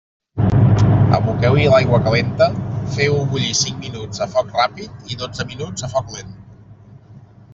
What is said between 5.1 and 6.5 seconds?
i dotze minuts a foc lent.